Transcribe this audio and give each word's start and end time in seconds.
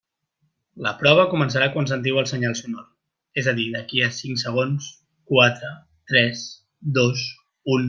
La 0.85 0.93
prova 1.01 1.25
començarà 1.33 1.67
quan 1.75 1.89
sentiu 1.91 2.17
el 2.21 2.25
senyal 2.31 2.55
sonor, 2.61 2.87
és 3.43 3.51
a 3.51 3.55
dir, 3.59 3.67
d'aquí 3.77 4.03
a 4.07 4.09
cinc 4.21 4.43
segons, 4.45 4.89
quatre, 5.35 5.71
tres, 6.15 6.45
dos, 6.99 7.29
un. 7.77 7.79